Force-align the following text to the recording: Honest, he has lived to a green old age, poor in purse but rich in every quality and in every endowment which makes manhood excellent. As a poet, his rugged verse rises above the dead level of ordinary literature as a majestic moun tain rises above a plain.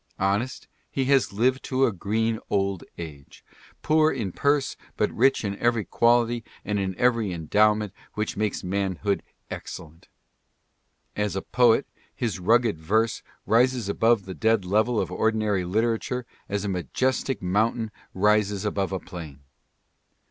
Honest, 0.17 0.67
he 0.89 1.05
has 1.05 1.31
lived 1.31 1.61
to 1.65 1.85
a 1.85 1.91
green 1.91 2.39
old 2.49 2.83
age, 2.97 3.45
poor 3.83 4.11
in 4.11 4.31
purse 4.31 4.75
but 4.97 5.11
rich 5.11 5.45
in 5.45 5.55
every 5.59 5.85
quality 5.85 6.43
and 6.65 6.79
in 6.79 6.97
every 6.97 7.31
endowment 7.31 7.93
which 8.15 8.35
makes 8.35 8.63
manhood 8.63 9.21
excellent. 9.51 10.07
As 11.15 11.35
a 11.35 11.43
poet, 11.43 11.85
his 12.15 12.39
rugged 12.39 12.79
verse 12.79 13.21
rises 13.45 13.87
above 13.87 14.25
the 14.25 14.33
dead 14.33 14.65
level 14.65 14.99
of 14.99 15.11
ordinary 15.11 15.63
literature 15.65 16.25
as 16.49 16.65
a 16.65 16.67
majestic 16.67 17.39
moun 17.39 17.73
tain 17.75 17.91
rises 18.15 18.65
above 18.65 18.91
a 18.91 18.99
plain. 18.99 19.41